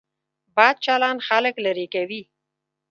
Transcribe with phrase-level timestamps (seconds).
[0.57, 2.21] بد چلند خلک لرې کوي.